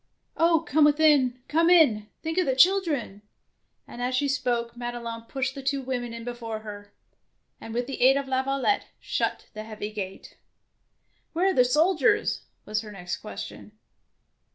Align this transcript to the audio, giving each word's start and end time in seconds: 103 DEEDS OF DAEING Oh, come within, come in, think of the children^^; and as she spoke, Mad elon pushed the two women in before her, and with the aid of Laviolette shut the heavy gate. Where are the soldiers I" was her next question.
103 0.33 0.55
DEEDS 0.55 0.55
OF 0.55 0.55
DAEING 0.55 0.55
Oh, 0.55 0.65
come 0.65 0.83
within, 0.83 1.43
come 1.47 1.69
in, 1.69 2.07
think 2.23 2.39
of 2.39 2.47
the 2.47 2.53
children^^; 2.53 3.21
and 3.87 4.01
as 4.01 4.15
she 4.15 4.27
spoke, 4.27 4.75
Mad 4.75 4.95
elon 4.95 5.25
pushed 5.27 5.53
the 5.53 5.61
two 5.61 5.79
women 5.83 6.11
in 6.11 6.23
before 6.23 6.61
her, 6.61 6.91
and 7.59 7.71
with 7.71 7.85
the 7.85 8.01
aid 8.01 8.17
of 8.17 8.27
Laviolette 8.27 8.87
shut 8.99 9.45
the 9.53 9.63
heavy 9.63 9.91
gate. 9.91 10.37
Where 11.33 11.51
are 11.51 11.53
the 11.53 11.63
soldiers 11.63 12.41
I" 12.45 12.47
was 12.71 12.81
her 12.81 12.91
next 12.91 13.17
question. 13.17 13.73